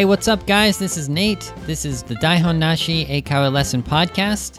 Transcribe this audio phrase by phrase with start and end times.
[0.00, 0.78] Hey, what's up, guys?
[0.78, 1.52] This is Nate.
[1.66, 4.58] This is the Daihon Nashi Eikaiwa Lesson Podcast,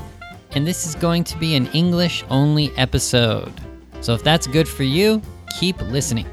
[0.51, 3.51] and this is going to be an English only episode.
[4.01, 5.19] So if that's good for you,
[5.59, 6.27] keep listening.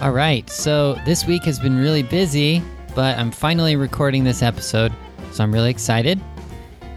[0.00, 2.62] All right, so this week has been really busy,
[2.94, 4.90] but I'm finally recording this episode,
[5.32, 6.18] so I'm really excited.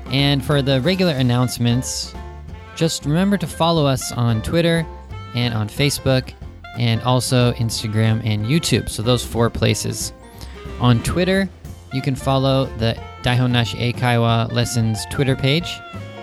[0.06, 2.14] And for the regular announcements,
[2.78, 4.88] just remember to follow us on Twitter
[5.36, 6.32] and on Facebook
[6.79, 8.88] and also Instagram and YouTube.
[8.88, 10.14] So those four places.
[10.79, 11.49] On Twitter,
[11.91, 15.79] you can follow the Daihon Nashi Eikaiwa Lessons Twitter page,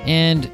[0.06, 0.50] and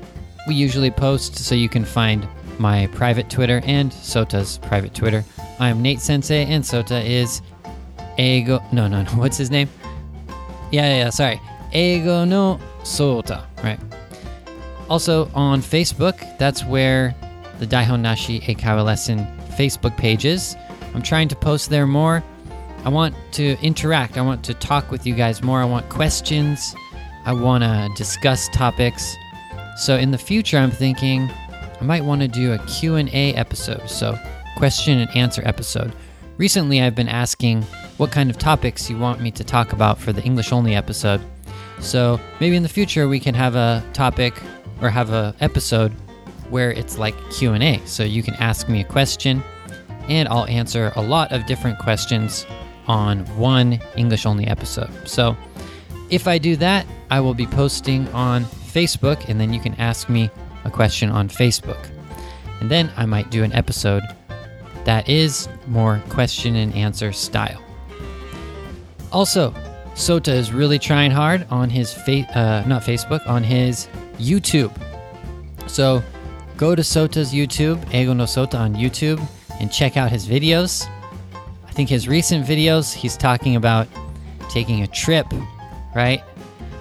[0.46, 2.26] we usually post so you can find
[2.58, 5.24] my private Twitter and Sota's private Twitter.
[5.58, 7.42] I am Nate Sensei, and Sota is
[8.18, 8.62] Ego.
[8.72, 9.10] No, no, no.
[9.16, 9.68] What's his name?
[10.70, 11.40] Yeah, yeah, yeah sorry.
[11.72, 13.78] Eigo no Sota, right?
[14.88, 17.14] Also on Facebook, that's where
[17.58, 20.56] the Daihon Nashi Eikaiwa Lesson Facebook page is.
[20.94, 22.24] I'm trying to post there more.
[22.84, 24.16] I want to interact.
[24.16, 25.60] I want to talk with you guys more.
[25.60, 26.74] I want questions.
[27.26, 29.16] I want to discuss topics.
[29.76, 31.30] So in the future, I'm thinking
[31.80, 33.88] I might want to do a Q&A episode.
[33.88, 34.18] So
[34.56, 35.92] question and answer episode.
[36.38, 37.62] Recently, I've been asking
[37.98, 41.20] what kind of topics you want me to talk about for the English only episode.
[41.80, 44.40] So maybe in the future we can have a topic
[44.80, 45.92] or have a episode
[46.48, 47.80] where it's like Q&A.
[47.84, 49.42] So you can ask me a question
[50.08, 52.46] and I'll answer a lot of different questions
[52.90, 54.90] on one English only episode.
[55.06, 55.36] So
[56.10, 60.08] if I do that, I will be posting on Facebook, and then you can ask
[60.08, 60.28] me
[60.64, 61.78] a question on Facebook.
[62.60, 64.02] And then I might do an episode
[64.84, 67.62] that is more question and answer style.
[69.12, 69.54] Also,
[69.94, 73.86] Sota is really trying hard on his fa- uh, not Facebook, on his
[74.18, 74.72] YouTube.
[75.68, 76.02] So
[76.56, 79.20] go to Sota's YouTube, Eigo no Sota on YouTube,
[79.60, 80.88] and check out his videos.
[81.80, 83.88] Think his recent videos, he's talking about
[84.50, 85.26] taking a trip,
[85.94, 86.22] right?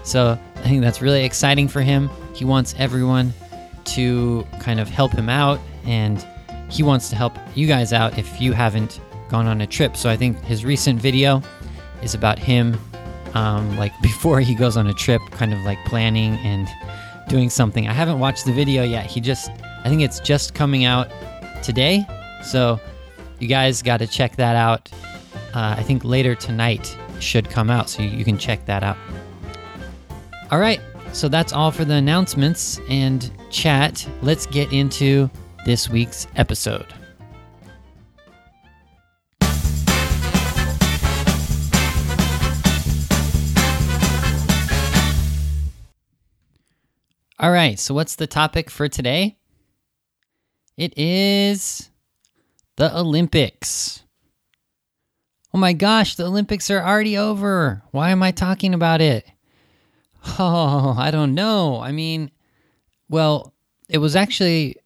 [0.04, 2.10] So I think that's really exciting for him.
[2.36, 3.34] He wants everyone
[3.96, 6.28] to kind of help him out, and
[6.70, 9.00] he wants to help you guys out if you haven't
[9.30, 9.96] gone on a trip.
[9.96, 11.42] So I think his recent video
[12.04, 12.78] is about him,
[13.36, 16.68] um, like before he goes on a trip, kind of like planning and
[17.30, 17.88] doing something.
[17.88, 19.06] I haven't watched the video yet.
[19.06, 21.10] He just, I think it's just coming out
[21.64, 22.06] today.
[22.44, 22.82] So
[23.40, 24.92] you guys got to check that out.
[25.54, 28.98] Uh, I think later tonight should come out, so you, you can check that out.
[30.52, 30.80] All right,
[31.14, 34.08] so that's all for the announcements and chat.
[34.22, 35.30] Let's get into
[35.66, 36.94] this week's episode.
[47.42, 49.38] All right, so what's the topic for today?
[50.76, 51.89] It is
[52.80, 54.04] the Olympics.
[55.54, 57.84] Oh my gosh, the Olympics are already over.
[57.92, 59.30] Why am I talking about it?
[60.40, 61.82] Oh, I don't know.
[61.82, 62.32] I mean,
[63.10, 63.54] well,
[63.90, 64.78] it was actually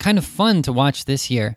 [0.00, 1.56] kind of fun to watch this year.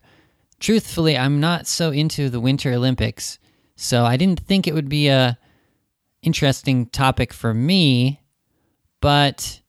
[0.59, 3.40] Truthfully, I'm not so into the Winter Olympics,
[3.75, 5.40] so I didn't think it would be a
[6.22, 8.22] interesting topic for me,
[9.01, 9.59] but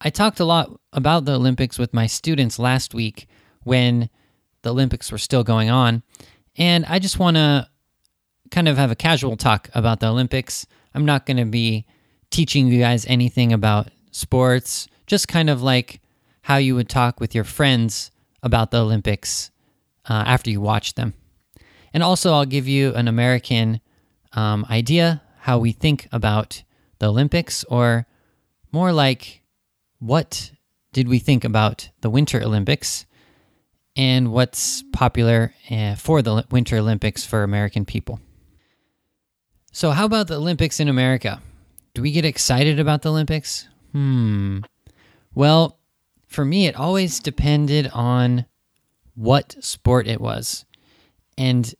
[0.00, 3.28] I talked a lot about the Olympics with my students last week
[3.64, 4.08] when
[4.62, 6.02] the Olympics were still going on.
[6.56, 7.68] And I just want to
[8.50, 10.66] kind of have a casual talk about the Olympics.
[10.94, 11.86] I'm not going to be
[12.30, 16.00] teaching you guys anything about sports, just kind of like
[16.42, 18.10] how you would talk with your friends
[18.42, 19.50] about the Olympics
[20.08, 21.14] uh, after you watch them.
[21.92, 23.80] And also, I'll give you an American
[24.32, 26.62] um, idea how we think about
[26.98, 28.06] the Olympics, or
[28.72, 29.42] more like
[29.98, 30.52] what
[30.92, 33.06] did we think about the Winter Olympics
[34.00, 38.18] and what's popular uh, for the Winter Olympics for American people.
[39.72, 41.42] So, how about the Olympics in America?
[41.92, 43.68] Do we get excited about the Olympics?
[43.92, 44.60] Hmm.
[45.34, 45.78] Well,
[46.26, 48.46] for me, it always depended on
[49.16, 50.64] what sport it was.
[51.36, 51.74] And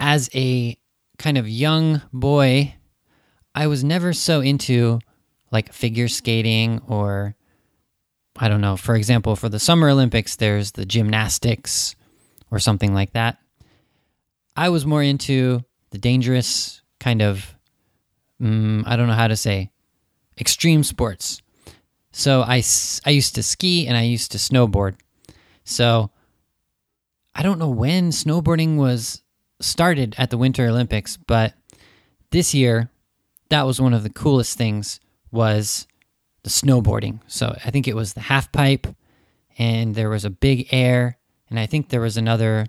[0.00, 0.76] as a
[1.18, 2.74] kind of young boy,
[3.54, 4.98] I was never so into
[5.52, 7.36] like figure skating or
[8.36, 11.94] I don't know, for example, for the Summer Olympics, there's the gymnastics
[12.50, 13.38] or something like that.
[14.56, 17.54] I was more into the dangerous kind of,
[18.40, 19.70] um, I don't know how to say,
[20.38, 21.40] extreme sports.
[22.12, 22.62] So I,
[23.04, 24.96] I used to ski and I used to snowboard.
[25.64, 26.10] So
[27.34, 29.22] I don't know when snowboarding was
[29.60, 31.54] started at the Winter Olympics, but
[32.30, 32.90] this year,
[33.48, 35.00] that was one of the coolest things
[35.30, 35.86] was
[36.44, 37.18] the snowboarding.
[37.26, 38.86] So I think it was the half pipe,
[39.58, 41.18] and there was a big air,
[41.50, 42.66] and I think there was another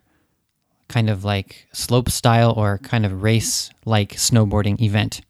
[0.87, 5.21] kind of like slope style or kind of race like snowboarding event.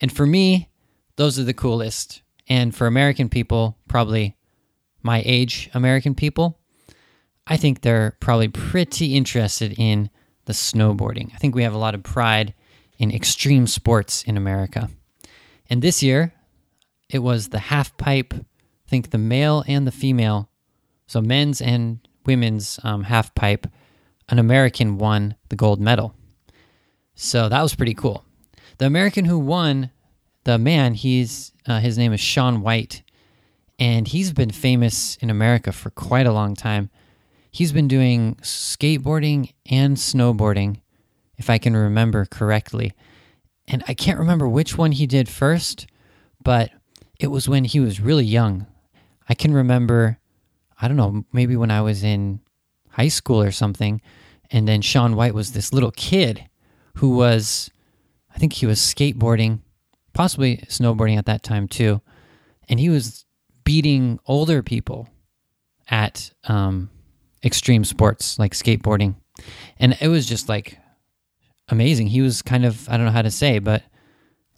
[0.00, 0.68] And for me,
[1.16, 2.22] those are the coolest.
[2.48, 4.36] And for American people, probably
[5.02, 6.58] my age American people,
[7.46, 10.10] I think they're probably pretty interested in
[10.46, 11.32] the snowboarding.
[11.34, 12.54] I think we have a lot of pride
[12.98, 14.90] in extreme sports in America.
[15.68, 16.32] And this year,
[17.10, 20.48] it was the half pipe, I think the male and the female,
[21.06, 23.66] so men's and women's um, half pipe,
[24.28, 26.14] an American won the gold medal.
[27.14, 28.24] So that was pretty cool.
[28.78, 29.90] The American who won,
[30.44, 33.02] the man, he's uh, his name is Shaun White,
[33.78, 36.90] and he's been famous in America for quite a long time.
[37.50, 40.80] He's been doing skateboarding and snowboarding,
[41.36, 42.92] if I can remember correctly.
[43.66, 45.86] And I can't remember which one he did first,
[46.42, 46.70] but
[47.20, 48.66] it was when he was really young.
[49.28, 50.18] I can remember,
[50.80, 52.40] I don't know, maybe when I was in
[52.88, 54.00] high school or something.
[54.50, 56.48] And then Shaun White was this little kid
[56.96, 57.70] who was,
[58.34, 59.60] I think he was skateboarding,
[60.14, 62.00] possibly snowboarding at that time too.
[62.68, 63.26] And he was
[63.64, 65.06] beating older people
[65.88, 66.88] at um,
[67.44, 69.14] extreme sports like skateboarding.
[69.78, 70.78] And it was just like
[71.68, 72.06] amazing.
[72.06, 73.82] He was kind of, I don't know how to say, but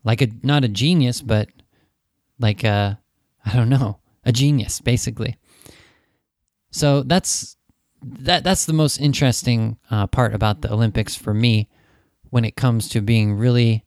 [0.05, 1.49] like a, not a genius, but
[2.38, 2.99] like a,
[3.44, 5.37] I don't know, a genius basically.
[6.70, 7.56] So that's,
[8.02, 11.69] that, that's the most interesting uh, part about the Olympics for me
[12.31, 13.84] when it comes to being really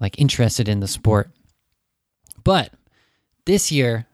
[0.00, 1.30] like interested in the sport.
[2.44, 2.72] But
[3.44, 4.06] this year,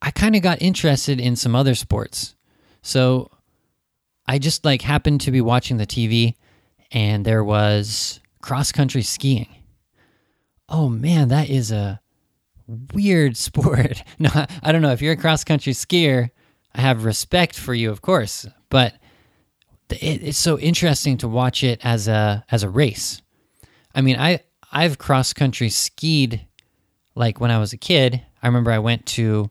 [0.00, 2.34] I kind of got interested in some other sports.
[2.82, 3.30] So
[4.26, 6.34] I just like happened to be watching the TV
[6.90, 9.48] and there was cross country skiing.
[10.68, 12.00] Oh man, that is a
[12.68, 14.02] weird sport.
[14.18, 14.30] no,
[14.62, 14.92] I don't know.
[14.92, 16.30] If you're a cross country skier,
[16.74, 18.94] I have respect for you, of course, but
[19.90, 23.22] it, it's so interesting to watch it as a as a race.
[23.94, 26.46] I mean, I I've cross country skied
[27.14, 28.22] like when I was a kid.
[28.42, 29.50] I remember I went to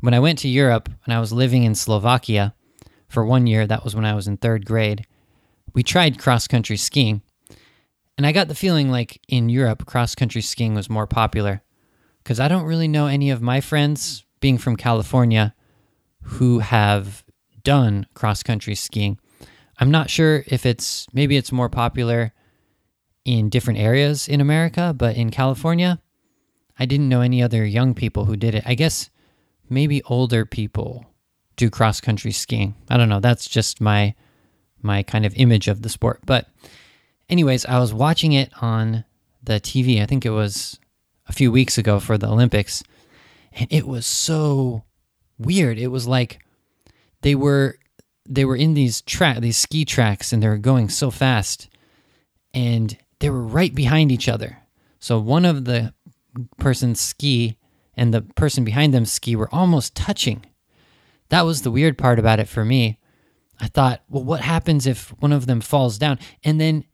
[0.00, 2.54] when I went to Europe and I was living in Slovakia
[3.08, 3.66] for one year.
[3.66, 5.06] That was when I was in third grade.
[5.74, 7.22] We tried cross country skiing,
[8.16, 11.62] and I got the feeling like in Europe, cross country skiing was more popular
[12.22, 15.54] because I don't really know any of my friends, being from California,
[16.22, 17.24] who have
[17.62, 19.18] done cross country skiing.
[19.78, 22.32] I'm not sure if it's maybe it's more popular
[23.24, 26.00] in different areas in America, but in California,
[26.78, 28.64] I didn't know any other young people who did it.
[28.66, 29.10] I guess
[29.68, 31.06] maybe older people
[31.56, 32.74] do cross country skiing.
[32.88, 33.20] I don't know.
[33.20, 34.14] That's just my
[34.80, 36.20] my kind of image of the sport.
[36.26, 36.48] But
[37.28, 39.04] anyways, I was watching it on
[39.42, 40.02] the TV.
[40.02, 40.78] I think it was
[41.32, 42.84] a few weeks ago for the Olympics,
[43.54, 44.84] and it was so
[45.38, 45.78] weird.
[45.78, 46.44] It was like
[47.22, 47.78] they were
[48.28, 51.68] they were in these track these ski tracks and they were going so fast
[52.52, 54.58] and they were right behind each other.
[55.00, 55.94] So one of the
[56.58, 57.56] person's ski
[57.94, 60.44] and the person behind them ski were almost touching.
[61.30, 62.98] That was the weird part about it for me.
[63.58, 66.18] I thought, well, what happens if one of them falls down?
[66.44, 66.84] And then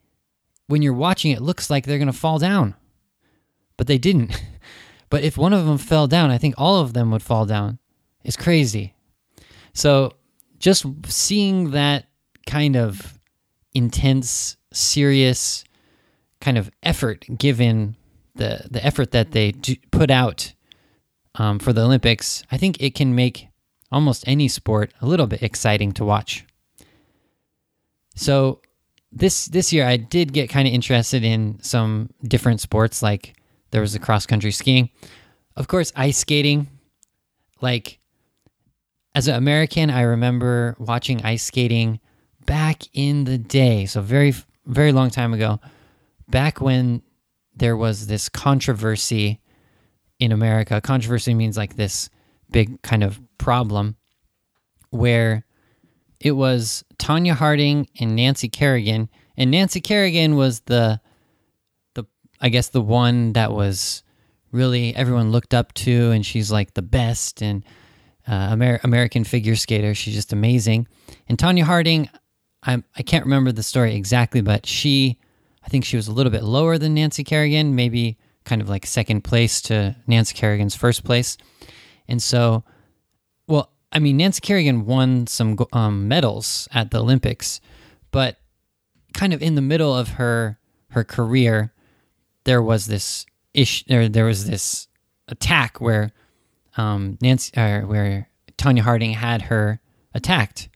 [0.68, 2.76] when you're watching, it looks like they're going to fall down,
[3.78, 4.38] but they didn't.
[5.08, 7.78] but if one of them fell down, I think all of them would fall down.
[8.22, 8.94] It's crazy.
[9.72, 10.12] So
[10.58, 12.06] just seeing that
[12.46, 13.18] kind of
[13.72, 15.64] intense, serious
[16.40, 17.96] kind of effort given
[18.34, 19.52] the the effort that they
[19.90, 20.52] put out
[21.36, 23.48] um, for the Olympics, I think it can make
[23.90, 26.44] almost any sport a little bit exciting to watch.
[28.14, 28.60] So
[29.12, 33.37] this this year I did get kind of interested in some different sports like
[33.70, 34.90] there was a cross country skiing.
[35.56, 36.68] Of course, ice skating.
[37.60, 37.98] Like
[39.14, 42.00] as an American, I remember watching ice skating
[42.46, 44.34] back in the day, so very
[44.66, 45.60] very long time ago,
[46.28, 47.02] back when
[47.56, 49.40] there was this controversy
[50.18, 50.80] in America.
[50.80, 52.10] Controversy means like this
[52.50, 53.96] big kind of problem
[54.90, 55.44] where
[56.20, 61.00] it was Tonya Harding and Nancy Kerrigan, and Nancy Kerrigan was the the
[62.40, 64.02] I guess the one that was
[64.52, 67.64] really everyone looked up to, and she's like the best and
[68.26, 69.94] uh, Amer- American figure skater.
[69.94, 70.86] She's just amazing.
[71.28, 72.08] And Tonya Harding,
[72.62, 75.18] I I can't remember the story exactly, but she
[75.64, 78.86] I think she was a little bit lower than Nancy Kerrigan, maybe kind of like
[78.86, 81.36] second place to Nancy Kerrigan's first place.
[82.08, 82.64] And so,
[83.46, 87.60] well, I mean, Nancy Kerrigan won some um, medals at the Olympics,
[88.10, 88.38] but
[89.12, 90.58] kind of in the middle of her
[90.90, 91.74] her career,
[92.48, 93.84] there was this issue.
[93.86, 94.88] There, there was this
[95.28, 96.12] attack where
[96.76, 99.80] um, Nancy, uh, where Tonya Harding had her
[100.14, 100.68] attacked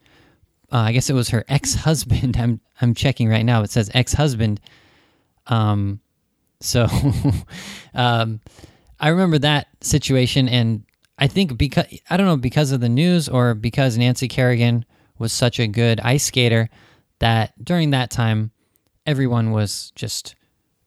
[0.73, 2.37] uh, I guess it was her ex husband.
[2.39, 3.63] I'm I'm checking right now.
[3.63, 4.61] It says ex husband.
[5.47, 6.01] Um,
[6.61, 6.87] so,
[7.95, 8.41] um,
[8.99, 10.85] I remember that situation, and
[11.19, 14.85] I think because I don't know because of the news or because Nancy Kerrigan
[15.19, 16.71] was such a good ice skater
[17.19, 18.51] that during that time
[19.07, 20.35] everyone was just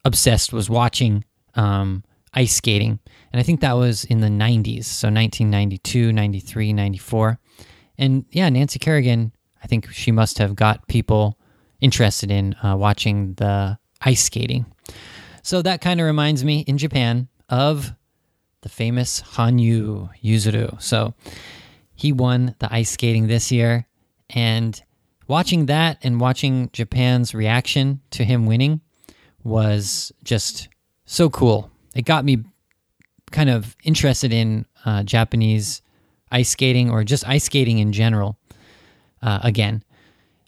[0.05, 2.99] obsessed was watching um, ice skating.
[3.33, 7.39] And i think that was in the 90s so 1992 93 94
[7.97, 11.37] and yeah nancy kerrigan i think she must have got people
[11.81, 14.65] interested in uh, watching the ice skating.
[15.43, 17.93] So that kind of reminds me in japan of
[18.61, 20.81] the famous hanyu yuzuru.
[20.81, 21.13] So
[21.93, 23.87] he won the ice skating this year
[24.31, 24.81] and
[25.27, 28.81] watching that and watching Japan's reaction to him winning
[29.45, 30.67] was just
[31.05, 31.71] so cool.
[31.95, 32.43] It got me
[33.31, 35.81] kind of interested in uh, Japanese
[36.31, 38.37] ice skating or just ice skating in general
[39.21, 39.83] uh, again.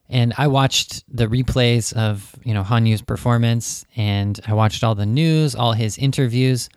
[0.09, 5.05] And I watched the replays of you know Hanyu's performance, and I watched all the
[5.05, 6.69] news, all his interviews,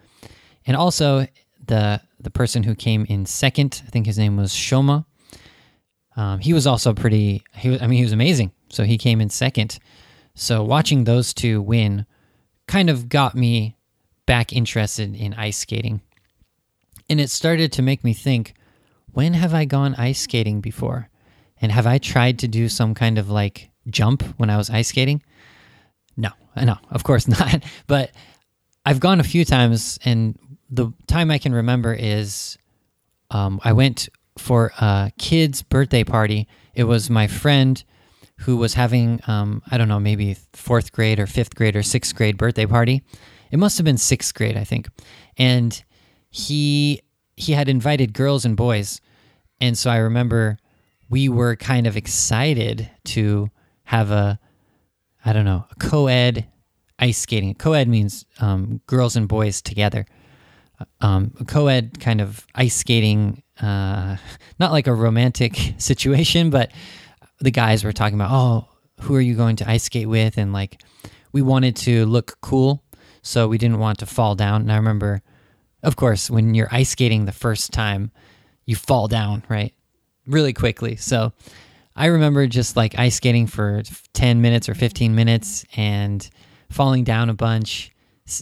[0.66, 1.26] and also
[1.64, 3.82] the the person who came in second.
[3.86, 5.04] I think his name was Shoma.
[6.16, 7.44] Um, he was also pretty.
[7.54, 8.50] He was, I mean, he was amazing.
[8.68, 9.78] So he came in second.
[10.34, 12.06] So watching those two win
[12.66, 13.76] kind of got me
[14.26, 16.00] back interested in ice skating.
[17.08, 18.54] And it started to make me think
[19.12, 21.08] when have I gone ice skating before?
[21.60, 24.88] And have I tried to do some kind of like jump when I was ice
[24.88, 25.22] skating?
[26.16, 27.64] No, no, of course not.
[27.86, 28.12] But
[28.86, 30.38] I've gone a few times, and
[30.70, 32.56] the time I can remember is
[33.30, 34.08] um, I went
[34.38, 36.48] for a kid's birthday party.
[36.74, 37.82] It was my friend
[38.40, 42.14] who was having, um, I don't know, maybe fourth grade or fifth grade or sixth
[42.14, 43.02] grade birthday party.
[43.50, 44.88] It must have been sixth grade, I think.
[45.36, 45.82] And
[46.30, 47.02] he
[47.36, 49.00] he had invited girls and boys,
[49.60, 50.58] and so I remember
[51.08, 53.50] we were kind of excited to
[53.84, 54.38] have a,
[55.24, 56.46] I don't know, a co-ed
[56.98, 57.54] ice skating.
[57.54, 60.06] Co-ed means um, girls and boys together.
[61.00, 64.16] Um, co-ed kind of ice skating uh,
[64.58, 66.70] not like a romantic situation, but
[67.40, 68.68] the guys were talking about, oh,
[69.00, 70.38] who are you going to ice skate with?
[70.38, 70.82] And like,
[71.32, 72.82] we wanted to look cool,
[73.22, 74.62] so we didn't want to fall down.
[74.62, 75.22] And I remember,
[75.82, 78.10] of course, when you're ice skating the first time,
[78.66, 79.74] you fall down, right?
[80.26, 80.96] Really quickly.
[80.96, 81.32] So
[81.96, 83.82] I remember just like ice skating for
[84.12, 86.28] 10 minutes or 15 minutes and
[86.68, 87.90] falling down a bunch.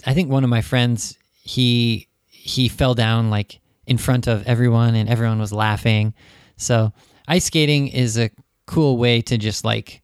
[0.07, 4.95] I think one of my friends, he he fell down like in front of everyone
[4.95, 6.14] and everyone was laughing.
[6.57, 6.93] So
[7.26, 8.31] ice skating is a
[8.68, 10.02] cool way to just like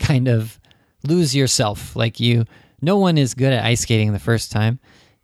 [0.00, 0.58] kind of
[1.06, 1.94] lose yourself.
[1.94, 2.44] Like you,
[2.80, 4.80] no one is good at ice skating the first time.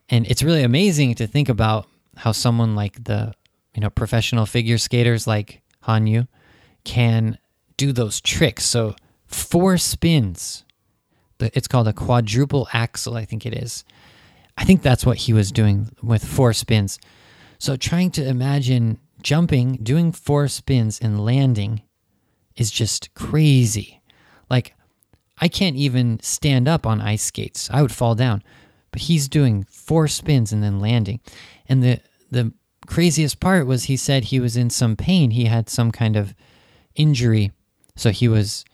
[0.09, 3.33] And it's really amazing to think about how someone like the,
[3.75, 6.29] you know, professional figure skaters like Hanyu
[6.85, 7.39] can
[7.77, 8.65] do those tricks.
[8.65, 8.95] So
[9.27, 10.65] four spins.
[11.41, 13.85] It's called a quadruple axel, I think it is.
[14.57, 16.99] I think that's what he was doing with four spins.
[17.59, 21.83] So trying to imagine jumping, doing four spins, and landing
[22.57, 24.01] is just crazy.
[24.51, 24.75] Like,
[25.39, 27.69] I can't even stand up on ice skates.
[27.73, 28.43] I would fall down.
[28.91, 31.21] But he's doing four spins and then landing.
[31.69, 32.53] And the the
[32.87, 35.33] craziest part was he said he was in some pain.
[35.33, 36.35] He had some kind of
[36.95, 37.51] injury.
[37.97, 38.65] So he was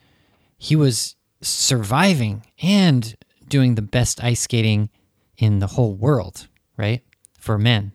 [0.59, 3.17] he was surviving and
[3.49, 4.91] doing the best ice skating
[5.39, 7.03] in the whole world, right?
[7.39, 7.93] For men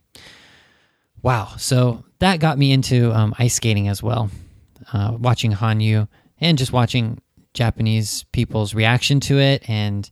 [1.25, 1.49] wow.
[1.57, 4.29] So that got me into um, ice skating as well,
[4.93, 6.07] uh, watching Hanyu
[6.39, 7.21] and just watching
[7.53, 9.67] Japanese people's reaction to it.
[9.67, 10.09] And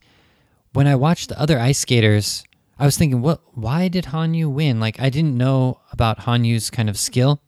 [0.72, 2.44] when I watched the other ice skaters,
[2.78, 3.40] I was thinking, what?
[3.54, 4.80] Why did Hanyu win?
[4.80, 7.40] Like I didn't know about Hanyu's kind of skill,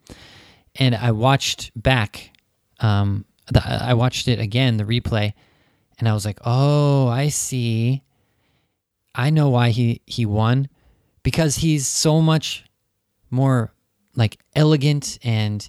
[0.76, 2.30] and I watched back.
[2.78, 5.32] Um, the, I watched it again, the replay,
[5.98, 8.02] and I was like, oh, I see.
[9.14, 10.68] I know why he he won
[11.22, 12.64] because he's so much
[13.30, 13.72] more
[14.14, 15.68] like elegant and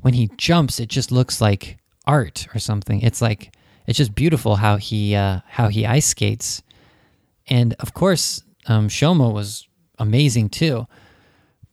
[0.00, 3.00] when he jumps it just looks like art or something.
[3.00, 3.52] It's like
[3.86, 6.62] it's just beautiful how he uh, how he ice skates.
[7.48, 9.66] And of course um, shoma was
[9.98, 10.86] amazing too.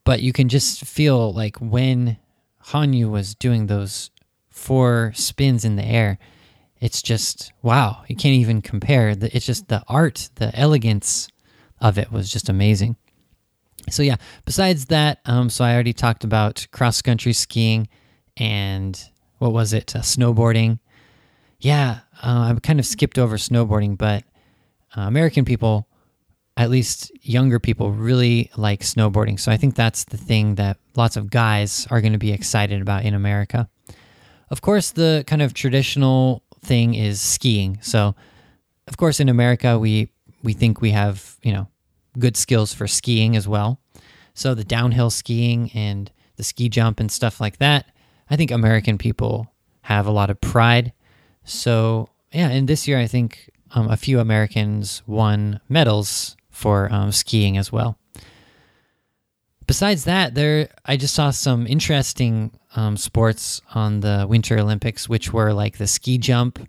[0.03, 2.17] But you can just feel like when
[2.65, 4.09] hanyu was doing those
[4.49, 6.17] four spins in the air
[6.79, 9.15] it's just wow you can't even compare.
[9.19, 11.29] It's just the art the elegance
[11.79, 12.95] of it was just amazing.
[13.89, 14.15] So yeah
[14.45, 17.87] besides that um, so i already talked about cross country skiing
[18.37, 20.79] and what was it uh, snowboarding
[21.59, 24.23] yeah uh, i kind of skipped over snowboarding but
[24.97, 25.87] uh, american people
[26.55, 31.17] at least younger people really like snowboarding so i think that's the thing that lots
[31.17, 33.69] of guys are going to be excited about in america
[34.53, 37.79] of course, the kind of traditional thing is skiing.
[37.81, 38.13] So,
[38.87, 40.09] of course, in America, we
[40.43, 41.67] we think we have you know
[42.19, 43.79] good skills for skiing as well.
[44.35, 47.87] So the downhill skiing and the ski jump and stuff like that,
[48.29, 49.51] I think American people
[49.81, 50.93] have a lot of pride.
[51.43, 57.11] So yeah, and this year I think um, a few Americans won medals for um,
[57.11, 57.97] skiing as well.
[59.65, 65.31] Besides that, there I just saw some interesting um, sports on the Winter Olympics, which
[65.31, 66.59] were like the ski jump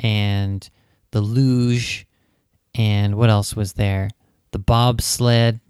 [0.00, 0.68] and
[1.10, 2.06] the luge,
[2.74, 4.08] and what else was there?
[4.52, 5.60] The bobsled.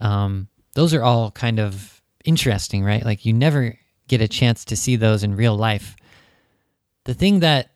[0.00, 3.04] Um, those are all kind of interesting, right?
[3.04, 3.78] Like you never
[4.08, 5.96] get a chance to see those in real life.
[7.04, 7.70] The thing that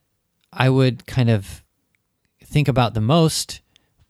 [0.52, 1.62] I would kind of
[2.44, 3.60] think about the most,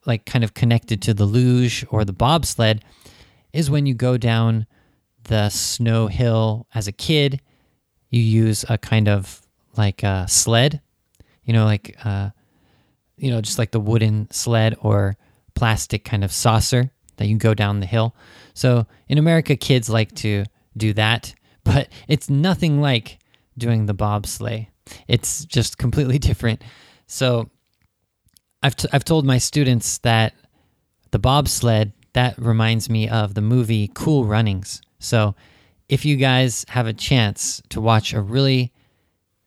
[0.06, 2.82] like kind of connected to the luge or the bobsled,
[3.52, 4.66] is when you go down
[5.24, 7.40] the snow hill as a kid.
[8.08, 9.40] You use a kind of
[9.76, 10.80] like a sled,
[11.44, 12.30] you know, like, uh,
[13.16, 15.16] you know, just like the wooden sled or
[15.54, 18.14] plastic kind of saucer that you go down the hill.
[18.54, 20.44] So in America, kids like to
[20.76, 23.18] do that, but it's nothing like
[23.56, 24.68] doing the bobsleigh.
[25.08, 26.62] It's just completely different.
[27.06, 27.50] So
[28.62, 30.34] I've, t- I've told my students that
[31.10, 34.80] the bobsled, that reminds me of the movie Cool Runnings.
[34.98, 35.34] So
[35.88, 38.72] if you guys have a chance to watch a really,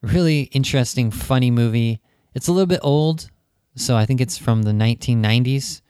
[0.02, 2.02] really interesting, funny movie,
[2.34, 3.30] it's a little bit old.
[3.76, 5.82] So I think it's from the 1990s,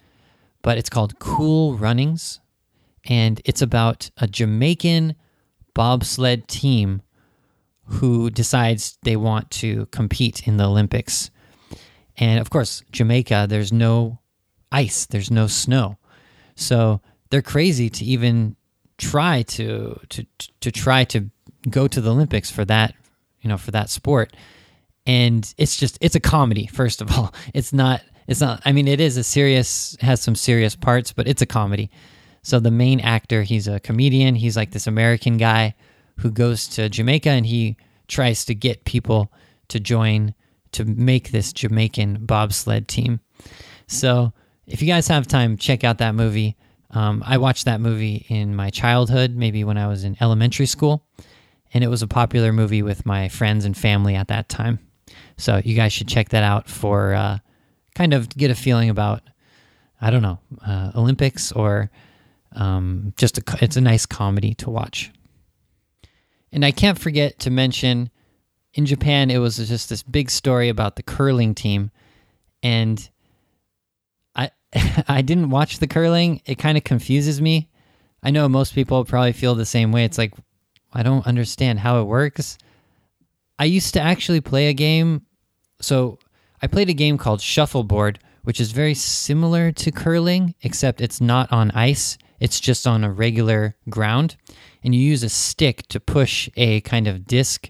[0.62, 2.40] but it's called Cool Runnings.
[3.06, 5.16] And it's about a Jamaican
[5.74, 7.02] bobsled team
[7.86, 11.30] who decides they want to compete in the Olympics.
[12.18, 14.20] And of course, Jamaica, there's no
[14.72, 15.98] ice, there's no snow.
[16.56, 18.56] So they're crazy to even
[18.98, 20.26] try to to
[20.62, 21.30] to try to
[21.70, 22.94] go to the Olympics for that,
[23.42, 24.36] you know, for that sport.
[25.06, 27.34] And it's just it's a comedy first of all.
[27.54, 31.28] It's not it's not I mean it is a serious has some serious parts, but
[31.28, 31.90] it's a comedy.
[32.44, 34.36] So the main actor, he's a comedian.
[34.36, 35.76] He's like this American guy
[36.20, 37.78] who goes to Jamaica and he
[38.08, 39.32] tries to get people
[39.70, 40.36] to join
[40.74, 43.22] to make this Jamaican bobsled team.
[43.88, 44.34] So
[44.68, 46.58] if you guys have time, check out that movie.
[46.92, 51.04] Um, I watched that movie in my childhood, maybe when I was in elementary school,
[51.74, 54.80] and it was a popular movie with my friends and family at that time.
[55.38, 57.40] So you guys should check that out for uh,
[57.96, 59.24] kind of get a feeling about,
[60.02, 61.90] I don't know, uh, Olympics or
[62.56, 65.12] um, just a, it's a nice comedy to watch.
[66.52, 68.10] And I can't forget to mention
[68.74, 71.92] in Japan, it was just this big story about the curling team.
[72.62, 73.10] And
[74.36, 74.52] I
[75.08, 76.42] I didn't watch the curling.
[76.46, 77.70] It kind of confuses me.
[78.22, 80.06] I know most people probably feel the same way.
[80.06, 80.34] It's like
[80.94, 82.58] I don't understand how it works.
[83.60, 85.26] I used to actually play a game.
[85.82, 86.20] So
[86.62, 91.52] I played a game called Shuffleboard, which is very similar to curling, except it's not
[91.52, 92.18] on ice.
[92.44, 94.36] It's just on a regular ground.
[94.84, 97.70] And you use a stick to push a kind of disc.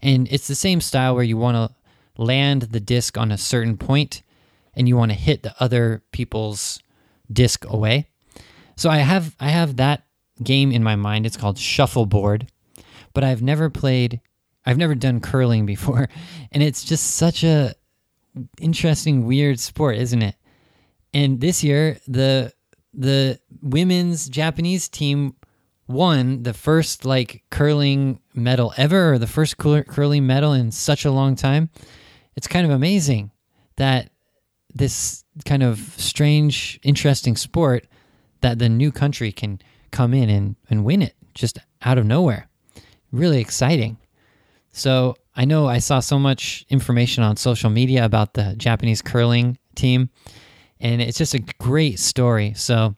[0.00, 1.76] And it's the same style where you want to
[2.16, 4.22] land the disc on a certain point
[4.72, 6.82] and you want to hit the other people's
[7.30, 8.08] disc away.
[8.76, 10.04] So I have I have that
[10.42, 11.26] game in my mind.
[11.26, 12.50] It's called Shuffleboard,
[13.12, 14.22] but I've never played
[14.64, 16.08] I've never done curling before,
[16.50, 17.74] and it's just such a
[18.58, 20.36] interesting weird sport, isn't it?
[21.12, 22.53] And this year the
[22.96, 25.34] the women's Japanese team
[25.86, 31.10] won the first like curling medal ever or the first curling medal in such a
[31.10, 31.70] long time.
[32.36, 33.30] It's kind of amazing
[33.76, 34.10] that
[34.74, 37.86] this kind of strange, interesting sport
[38.40, 42.48] that the new country can come in and, and win it just out of nowhere.
[43.12, 43.98] Really exciting.
[44.72, 49.58] So I know I saw so much information on social media about the Japanese curling
[49.74, 50.10] team,
[50.80, 52.54] and it's just a great story.
[52.54, 52.94] So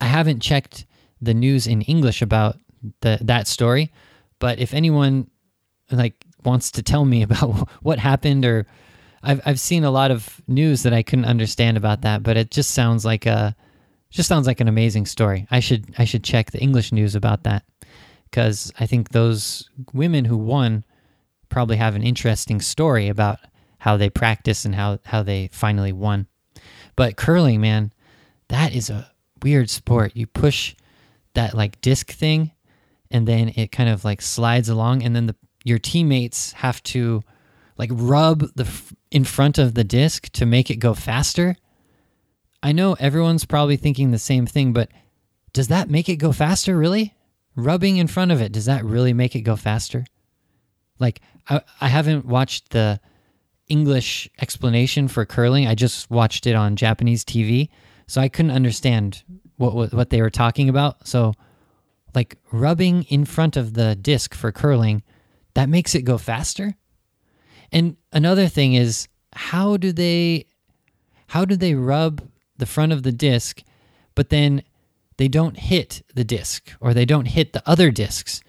[0.00, 0.86] I haven't checked
[1.20, 2.56] the news in English about
[3.00, 3.92] the, that story,
[4.38, 5.30] but if anyone
[5.90, 8.66] like wants to tell me about what happened or
[9.22, 12.50] I've I've seen a lot of news that I couldn't understand about that, but it
[12.50, 13.54] just sounds like a
[14.10, 15.46] just sounds like an amazing story.
[15.50, 17.64] I should I should check the English news about that
[18.24, 20.84] because I think those women who won
[21.48, 23.38] probably have an interesting story about
[23.78, 26.26] how they practice and how how they finally won.
[27.00, 27.94] But curling, man,
[28.48, 29.10] that is a
[29.42, 30.12] weird sport.
[30.14, 30.74] You push
[31.32, 32.50] that like disc thing
[33.10, 35.34] and then it kind of like slides along and then the
[35.64, 37.22] your teammates have to
[37.78, 41.56] like rub the f- in front of the disc to make it go faster.
[42.62, 44.90] I know everyone's probably thinking the same thing, but
[45.54, 47.14] does that make it go faster really?
[47.56, 50.04] Rubbing in front of it, does that really make it go faster?
[50.98, 53.00] Like I, I haven't watched the
[53.70, 55.66] English explanation for curling.
[55.66, 57.70] I just watched it on Japanese TV,
[58.06, 59.22] so I couldn't understand
[59.56, 61.06] what what, what they were talking about.
[61.06, 61.32] So,
[62.14, 65.02] like rubbing in front of the disc for curling,
[65.54, 66.74] that makes it go faster.
[67.72, 70.46] And another thing is how do they
[71.28, 73.62] how do they rub the front of the disc,
[74.14, 74.64] but then
[75.16, 78.42] they don't hit the disc or they don't hit the other discs?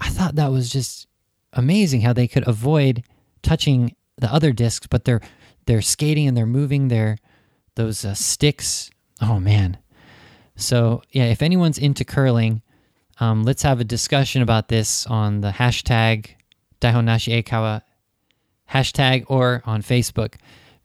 [0.00, 1.06] I thought that was just
[1.52, 3.04] amazing how they could avoid
[3.42, 5.20] touching the other discs, but they're
[5.66, 7.18] they're skating and they're moving their
[7.74, 8.90] those uh, sticks.
[9.20, 9.78] Oh man!
[10.56, 12.62] So yeah, if anyone's into curling,
[13.18, 16.30] um, let's have a discussion about this on the hashtag
[16.80, 17.82] Daihonnashi Eikaiwa
[18.70, 20.36] hashtag or on Facebook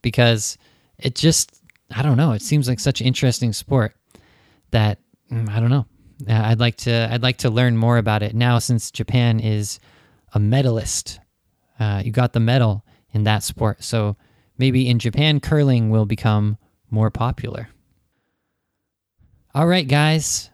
[0.01, 0.57] because
[0.97, 1.61] it just
[1.91, 2.33] I don't know.
[2.33, 3.95] It seems like such an interesting sport
[4.71, 4.99] that
[5.31, 5.85] mm, I don't know.
[6.27, 9.79] I'd like to I'd like to learn more about it now since Japan is
[10.33, 11.19] a medalist.
[11.79, 14.15] Uh, you got the medal in that sport, so
[14.58, 16.58] maybe in Japan curling will become
[16.89, 17.69] more popular.
[19.54, 20.50] All right, guys.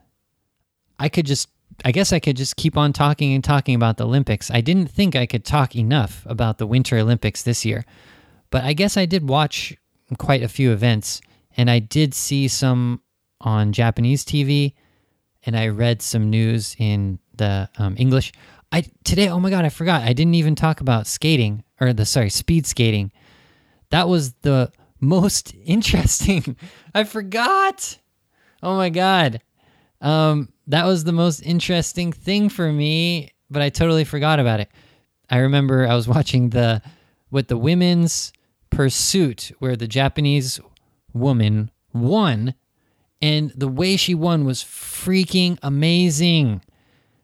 [0.98, 1.48] I could just
[1.84, 4.50] I guess I could just keep on talking and talking about the Olympics.
[4.50, 7.84] I didn't think I could talk enough about the Winter Olympics this year,
[8.50, 9.76] but I guess I did watch
[10.18, 11.20] quite a few events
[11.56, 13.02] and I did see some
[13.40, 14.72] on Japanese TV
[15.44, 18.32] and I read some news in the um, English.
[18.72, 20.02] I today, oh my god, I forgot.
[20.02, 23.12] I didn't even talk about skating or the sorry, speed skating.
[23.90, 26.56] That was the most interesting.
[26.94, 27.98] I forgot.
[28.62, 29.40] Oh my god.
[30.00, 34.70] Um, that was the most interesting thing for me, but I totally forgot about it.
[35.30, 36.82] I remember I was watching the
[37.30, 38.32] with the women's
[38.70, 40.60] pursuit where the Japanese
[41.12, 42.54] woman won
[43.22, 46.62] and the way she won was freaking amazing.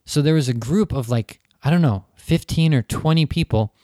[0.04, 3.74] So there was a group of like, I don't know, 15 or 20 people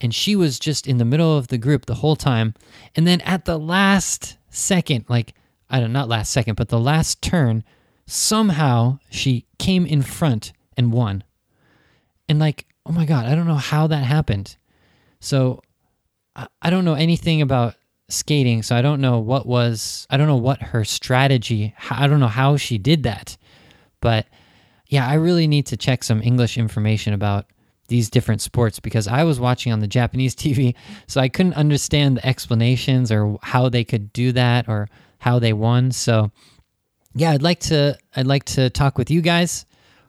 [0.00, 2.54] and she was just in the middle of the group the whole time.
[2.94, 5.34] And then at the last second, like
[5.68, 7.64] I don't not last second, but the last turn,
[8.06, 11.24] somehow she came in front and won.
[12.28, 14.56] And like, oh my God, I don't know how that happened.
[15.20, 15.62] So
[16.34, 17.74] I, I don't know anything about
[18.08, 22.20] skating, so I don't know what was, I don't know what her strategy, I don't
[22.20, 23.36] know how she did that.
[24.00, 24.26] But
[24.88, 27.46] yeah, I really need to check some English information about
[27.86, 30.74] these different sports because I was watching on the Japanese TV,
[31.06, 35.52] so I couldn't understand the explanations or how they could do that or how they
[35.52, 35.92] won.
[35.92, 36.30] So
[37.14, 39.64] yeah, I'd like to I'd like to talk with you guys,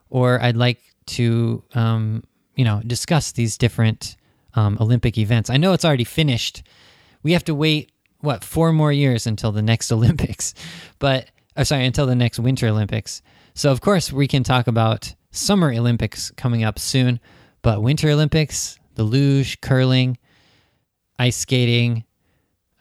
[0.09, 2.23] or I'd like to um,
[2.55, 4.17] you know discuss these different
[4.53, 5.49] um, Olympic events.
[5.49, 6.63] I know it's already finished.
[7.23, 10.53] We have to wait what four more years until the next Olympics,
[10.99, 13.21] but oh, sorry, until the next Winter Olympics.
[13.53, 17.19] So of course we can talk about Summer Olympics coming up soon,
[17.61, 20.17] but Winter Olympics, the luge, curling,
[21.19, 22.03] ice skating,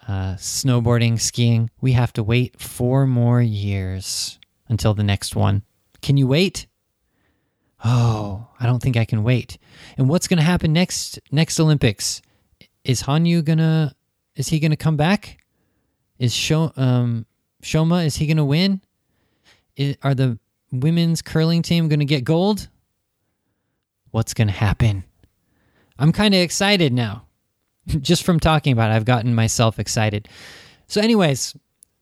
[0.06, 5.62] uh, snowboarding, skiing, we have to wait four more years until the next one.
[6.02, 6.66] Can you wait?
[7.84, 9.58] Oh, I don't think I can wait.
[9.96, 12.22] And what's going to happen next next Olympics?
[12.84, 13.94] Is Hanyu gonna
[14.36, 15.38] is he gonna come back?
[16.18, 17.26] Is Sho, um,
[17.62, 18.80] Shoma is he gonna win?
[19.76, 20.38] Is, are the
[20.70, 22.68] women's curling team gonna get gold?
[24.16, 25.04] What's gonna happen?
[25.98, 27.26] I'm kind of excited now
[27.86, 30.26] just from talking about it, I've gotten myself excited.
[30.86, 31.54] So, anyways,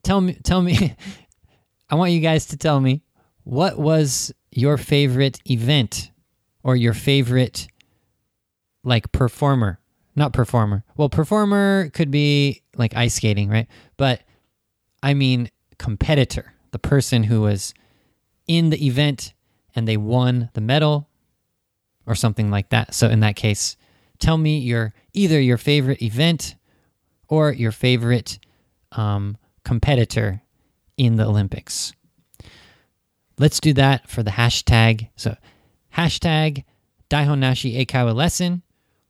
[0.05, 0.95] tell me, tell me,
[1.91, 3.03] I want you guys to tell me
[3.43, 6.13] what was your favorite event
[6.63, 7.67] or your favorite
[8.85, 9.81] like performer,
[10.15, 10.85] not performer.
[10.97, 13.67] Well, performer could be like ice skating, right?
[13.97, 14.23] But
[15.03, 17.75] I mean competitor, the person who was
[18.47, 19.35] in the event
[19.75, 21.09] and they won the medal
[22.07, 22.95] or something like that.
[22.95, 23.77] So, in that case,
[24.19, 26.57] tell me your either your favorite event
[27.29, 28.39] or your favorite
[28.93, 30.43] um, competitor
[30.97, 31.93] in the Olympics.
[33.39, 35.09] Let's do that for the hashtag.
[35.17, 35.37] So,
[35.97, 36.65] hashtag
[37.11, 38.63] Daihonnashi Eikaiwa lesson.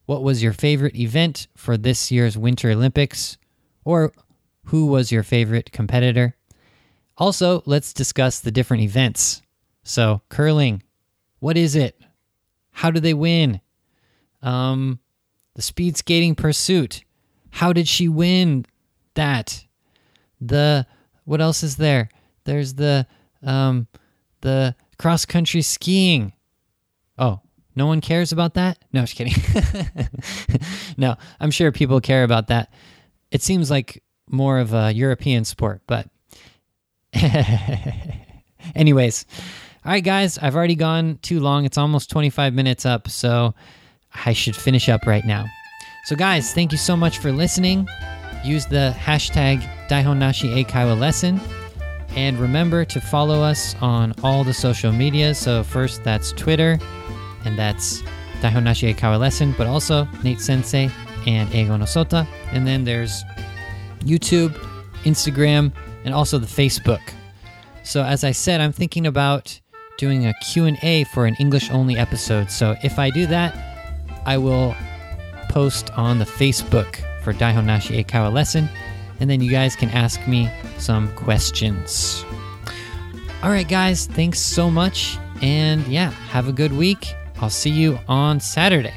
[0.07, 3.39] What was your favorite event for this year's Winter Olympics?
[3.85, 4.13] Or
[4.65, 6.37] who was your favorite competitor?
[7.17, 9.43] Also, let's discuss the different events.
[9.83, 10.83] So, curling,
[11.39, 12.01] what is it?
[12.75, 13.61] How do they win?
[14.43, 14.99] Um,
[15.55, 17.05] the speed skating pursuit.
[17.51, 18.67] How did she win
[19.15, 19.65] that?
[20.41, 20.87] The
[21.25, 22.11] what else is there?
[22.45, 23.07] There's the
[23.43, 23.87] um,
[24.41, 26.33] the cross country skiing.
[27.17, 27.41] Oh,
[27.77, 28.79] no one cares about that?
[28.93, 29.35] No, just kidding.
[30.97, 32.73] no, I'm sure people care about that.
[33.31, 36.09] It seems like more of a European sport, but
[38.75, 39.27] anyways.
[39.85, 41.67] All right, guys, I've already gone too long.
[41.67, 43.09] It's almost 25 minutes up.
[43.09, 43.55] So
[44.25, 45.45] I should finish up right now.
[46.05, 47.87] So, guys, thank you so much for listening.
[48.45, 51.41] Use the hashtag Daihonnashi Eikaiwa lesson.
[52.17, 55.35] And remember to follow us on all the social media.
[55.35, 56.79] So, first, that's Twitter,
[57.45, 58.03] and that's
[58.41, 60.91] Daihonnashi Eikaiwa lesson, but also Nate Sensei
[61.27, 62.27] and Eigo no Sota.
[62.53, 63.23] And then there's
[64.01, 64.53] YouTube,
[65.05, 65.73] Instagram,
[66.05, 67.01] and also the Facebook.
[67.83, 69.61] So as I said, I'm thinking about
[69.99, 72.51] doing a Q&A for an English only episode.
[72.51, 73.55] So if I do that,
[74.27, 74.75] I will
[75.49, 78.69] post on the Facebook for Daihonnashi Eikaiwa lesson
[79.21, 82.25] and then you guys can ask me some questions.
[83.43, 87.15] All right guys, thanks so much and yeah, have a good week.
[87.41, 88.95] I'll see you on Saturday.